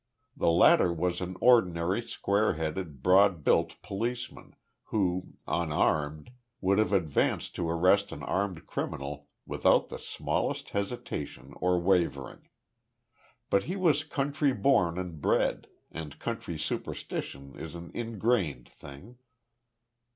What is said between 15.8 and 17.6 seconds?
and country superstition